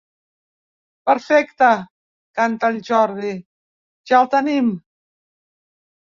Perfecte 1.09 1.67
—canta 1.83 2.71
el 2.73 2.79
Jordi—, 2.87 3.33
ja 4.13 4.17
el 4.21 4.31
tenim. 4.37 4.71